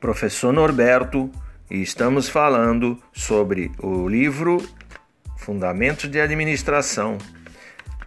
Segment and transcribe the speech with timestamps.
[0.00, 1.30] professor Norberto
[1.70, 4.66] e estamos falando sobre o livro
[5.36, 7.18] Fundamentos de Administração,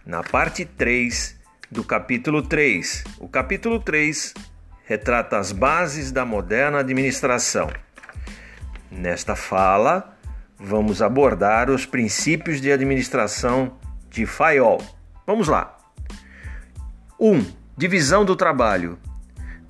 [0.04, 1.40] na parte 3
[1.70, 3.04] do capítulo 3.
[3.20, 4.34] O capítulo 3
[4.84, 7.70] retrata as bases da moderna administração.
[8.90, 10.18] Nesta fala,
[10.58, 13.78] vamos abordar os princípios de administração
[14.10, 14.82] de Fayol.
[15.24, 15.78] Vamos lá.
[17.20, 17.32] 1.
[17.32, 18.98] Um, divisão do trabalho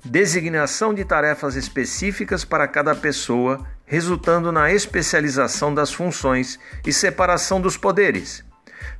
[0.05, 7.75] designação de tarefas específicas para cada pessoa, resultando na especialização das funções e separação dos
[7.75, 8.45] poderes.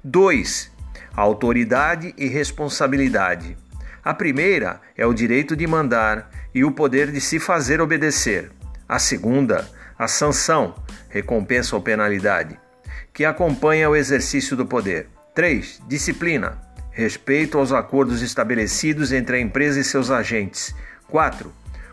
[0.03, 0.71] 2.
[1.15, 3.55] Autoridade e responsabilidade.
[4.03, 8.51] A primeira é o direito de mandar e o poder de se fazer obedecer.
[8.87, 10.75] A segunda, a sanção,
[11.09, 12.59] recompensa ou penalidade,
[13.13, 15.07] que acompanha o exercício do poder.
[15.33, 15.81] 3.
[15.87, 20.73] Disciplina, respeito aos acordos estabelecidos entre a empresa e seus agentes,
[21.09, 21.51] 4.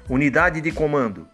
[0.08, 1.26] Unidade de comando,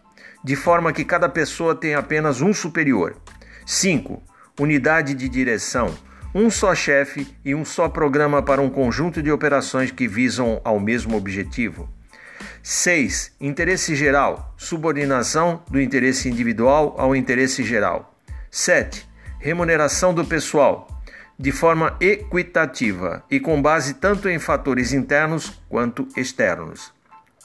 [0.42, 3.16] de forma que cada pessoa tenha apenas um superior.
[3.64, 4.22] 5.
[4.60, 5.94] Unidade de direção,
[6.34, 10.78] um só chefe e um só programa para um conjunto de operações que visam ao
[10.78, 11.88] mesmo objetivo.
[12.62, 13.32] 6.
[13.40, 18.14] Interesse geral, subordinação do interesse individual ao interesse geral.
[18.50, 19.08] 7.
[19.38, 20.88] Remuneração do pessoal,
[21.38, 26.92] de forma equitativa e com base tanto em fatores internos quanto externos.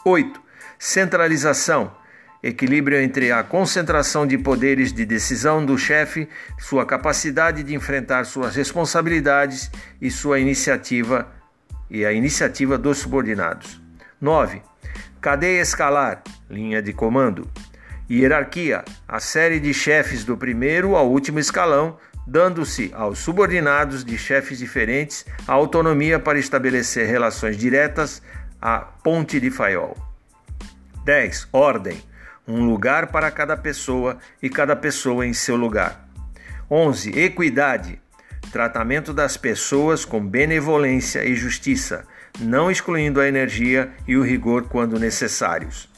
[0.06, 0.42] 8.
[0.78, 1.96] Centralização.
[2.42, 6.28] Equilíbrio entre a concentração de poderes de decisão do chefe,
[6.60, 11.32] sua capacidade de enfrentar suas responsabilidades e sua iniciativa
[11.90, 13.82] e a iniciativa dos subordinados.
[14.20, 14.62] 9.
[15.22, 17.50] Cadeia escalar, linha de comando.
[18.12, 24.58] Hierarquia, a série de chefes do primeiro ao último escalão, dando-se aos subordinados de chefes
[24.58, 28.22] diferentes a autonomia para estabelecer relações diretas
[28.66, 29.94] a ponte de Faiol.
[31.04, 31.50] 10.
[31.52, 32.02] Ordem.
[32.48, 36.08] Um lugar para cada pessoa e cada pessoa em seu lugar.
[36.72, 37.10] 11.
[37.10, 38.02] Equidade.
[38.54, 42.06] Tratamento das pessoas com benevolência e justiça,
[42.40, 45.90] não excluindo a energia e o rigor quando necessários.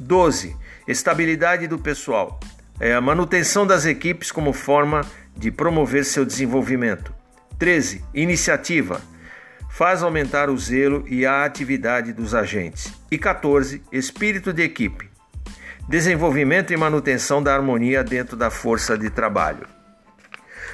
[0.00, 0.56] 12.
[0.88, 2.40] Estabilidade do pessoal.
[2.80, 5.02] É a manutenção das equipes como forma
[5.36, 7.14] de promover seu desenvolvimento.
[7.60, 8.04] 13.
[8.12, 9.00] Iniciativa
[9.78, 12.92] faz aumentar o zelo e a atividade dos agentes.
[13.12, 13.80] E 14.
[13.92, 15.08] Espírito de equipe.
[15.88, 19.68] Desenvolvimento e manutenção da harmonia dentro da força de trabalho.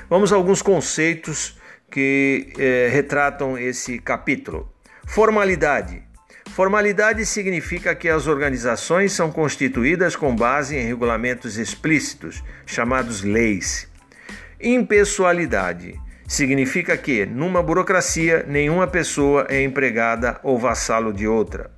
[0.09, 1.60] Vamos a alguns conceitos
[1.91, 4.72] que eh, retratam esse capítulo.
[5.06, 6.03] Formalidade.
[6.54, 13.86] Formalidade significa que as organizações são constituídas com base em regulamentos explícitos, chamados leis.
[14.59, 16.00] Impessoalidade
[16.34, 21.71] significa que, numa burocracia, nenhuma pessoa é empregada ou vassalo de outra.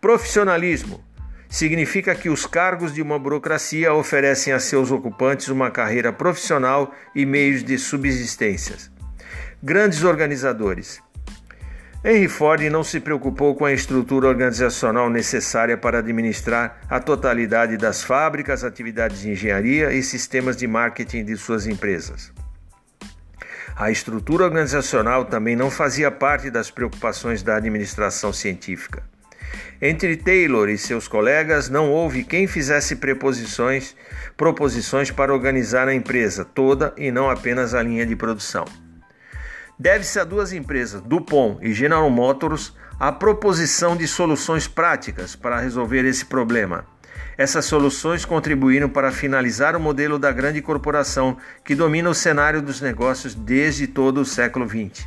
[0.00, 1.04] Profissionalismo
[1.48, 7.26] significa que os cargos de uma burocracia oferecem a seus ocupantes uma carreira profissional e
[7.26, 8.76] meios de subsistência.
[9.62, 11.02] Grandes organizadores.
[12.04, 18.02] Henry Ford não se preocupou com a estrutura organizacional necessária para administrar a totalidade das
[18.02, 22.32] fábricas, atividades de engenharia e sistemas de marketing de suas empresas.
[23.78, 29.02] A estrutura organizacional também não fazia parte das preocupações da administração científica.
[29.82, 33.94] Entre Taylor e seus colegas não houve quem fizesse preposições,
[34.34, 38.64] proposições para organizar a empresa toda e não apenas a linha de produção.
[39.78, 46.06] Deve-se a duas empresas, DuPont e General Motors, a proposição de soluções práticas para resolver
[46.06, 46.86] esse problema.
[47.38, 52.80] Essas soluções contribuíram para finalizar o modelo da grande corporação que domina o cenário dos
[52.80, 55.06] negócios desde todo o século XX.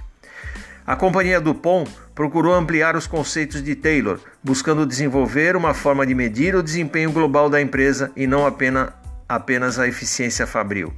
[0.85, 6.55] A companhia Dupont procurou ampliar os conceitos de Taylor, buscando desenvolver uma forma de medir
[6.55, 8.89] o desempenho global da empresa e não apenas,
[9.27, 10.93] apenas a eficiência fabril.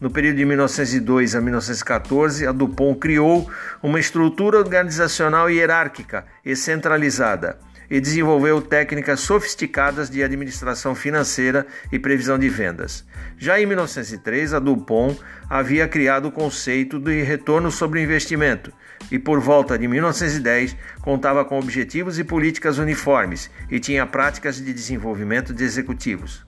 [0.00, 3.48] No período de 1902 a 1914, a Dupont criou
[3.80, 7.58] uma estrutura organizacional hierárquica e centralizada
[7.94, 13.06] e desenvolveu técnicas sofisticadas de administração financeira e previsão de vendas.
[13.38, 15.16] Já em 1903, a Dupont
[15.48, 18.72] havia criado o conceito de retorno sobre investimento
[19.12, 24.74] e, por volta de 1910, contava com objetivos e políticas uniformes e tinha práticas de
[24.74, 26.44] desenvolvimento de executivos.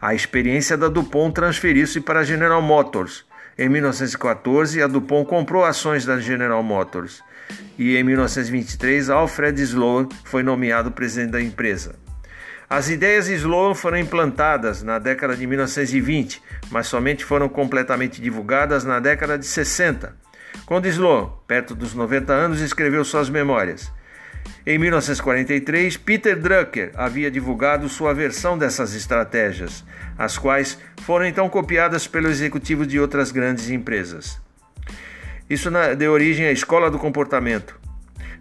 [0.00, 3.26] A experiência da Dupont transferiu-se para a General Motors.
[3.60, 7.24] Em 1914, a Dupont comprou ações da General Motors
[7.76, 11.96] e em 1923 Alfred Sloan foi nomeado presidente da empresa.
[12.70, 16.40] As ideias de Sloan foram implantadas na década de 1920,
[16.70, 20.14] mas somente foram completamente divulgadas na década de 60,
[20.64, 23.90] quando Sloan, perto dos 90 anos, escreveu suas memórias.
[24.66, 29.84] Em 1943, Peter Drucker havia divulgado sua versão dessas estratégias,
[30.16, 34.40] as quais foram então copiadas pelos executivos de outras grandes empresas.
[35.48, 37.78] Isso deu origem à Escola do Comportamento.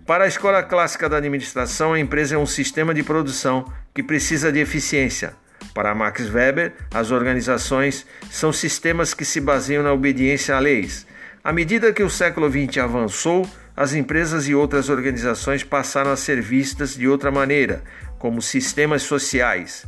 [0.05, 4.51] Para a Escola Clássica da Administração, a empresa é um sistema de produção que precisa
[4.51, 5.33] de eficiência.
[5.73, 11.05] Para Max Weber, as organizações são sistemas que se baseiam na obediência a leis.
[11.43, 16.41] À medida que o século XX avançou, as empresas e outras organizações passaram a ser
[16.41, 17.83] vistas de outra maneira,
[18.17, 19.85] como sistemas sociais.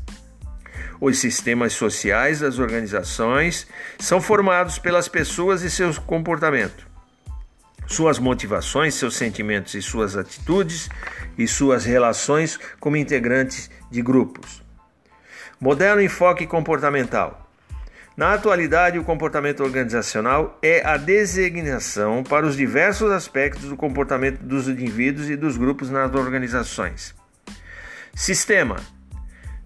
[1.01, 3.65] Os sistemas sociais das organizações
[3.97, 6.87] são formados pelas pessoas e seu comportamento,
[7.87, 10.87] suas motivações, seus sentimentos e suas atitudes
[11.35, 14.61] e suas relações como integrantes de grupos.
[15.59, 17.48] Moderno enfoque comportamental.
[18.19, 24.67] Na atualidade, o comportamento organizacional é a designação para os diversos aspectos do comportamento dos
[24.67, 27.15] indivíduos e dos grupos nas organizações.
[28.13, 28.75] Sistema.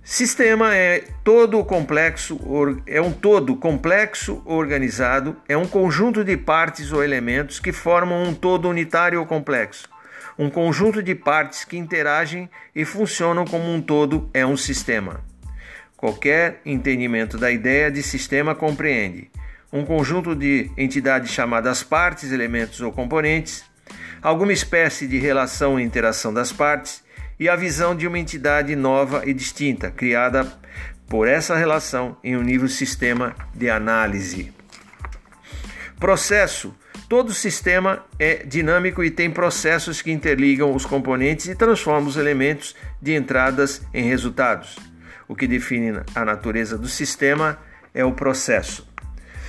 [0.03, 2.39] Sistema é todo complexo,
[2.85, 8.35] é um todo complexo organizado, é um conjunto de partes ou elementos que formam um
[8.35, 9.89] todo unitário ou complexo.
[10.37, 15.32] Um conjunto de partes que interagem e funcionam como um todo é um sistema.
[16.03, 19.31] Qualquer entendimento da ideia de sistema compreende
[19.71, 23.63] um conjunto de entidades chamadas partes, elementos ou componentes,
[24.21, 27.01] alguma espécie de relação e interação das partes
[27.39, 30.45] e a visão de uma entidade nova e distinta, criada
[31.07, 34.51] por essa relação em um nível sistema de análise.
[35.97, 36.75] Processo.
[37.07, 42.75] Todo sistema é dinâmico e tem processos que interligam os componentes e transformam os elementos
[43.01, 44.92] de entradas em resultados.
[45.27, 47.57] O que define a natureza do sistema
[47.93, 48.87] é o processo.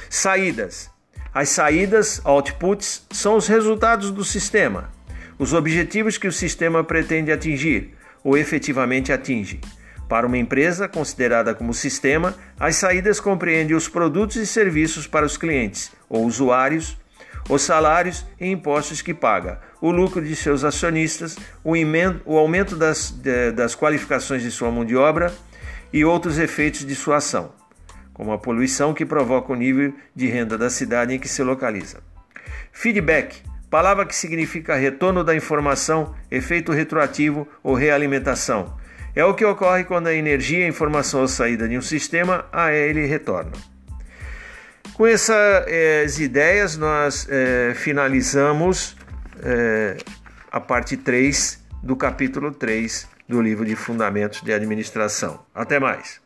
[0.09, 0.91] Saídas.
[1.32, 4.93] As saídas, outputs, são os resultados do sistema,
[5.37, 7.93] os objetivos que o sistema pretende atingir
[8.23, 9.61] ou efetivamente atinge.
[10.09, 15.37] Para uma empresa considerada como sistema, as saídas compreendem os produtos e serviços para os
[15.37, 16.97] clientes ou usuários,
[17.49, 23.12] os salários e impostos que paga, o lucro de seus acionistas, o aumento das,
[23.55, 25.35] das qualificações de sua mão de obra
[25.94, 27.52] e outros efeitos de sua ação,
[28.12, 32.00] como a poluição que provoca o nível de renda da cidade em que se localiza.
[32.73, 38.76] Feedback, palavra que significa retorno da informação, efeito retroativo ou realimentação.
[39.14, 42.73] É o que ocorre quando a energia a informação à saída de um sistema a
[42.73, 43.52] ele retorna.
[44.94, 48.97] Com essas ideias, nós é, finalizamos
[49.44, 49.97] é,
[50.50, 55.44] a parte 3 do capítulo 3 do livro de Fundamentos de Administração.
[55.55, 56.24] Até mais!